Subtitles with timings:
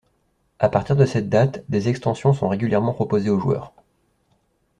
[0.57, 3.71] A partir de cette date, des extensions sont régulièrement proposées aux joueurs.